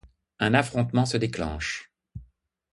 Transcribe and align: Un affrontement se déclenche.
Un 0.39 0.55
affrontement 0.55 1.05
se 1.05 1.15
déclenche. 1.17 1.91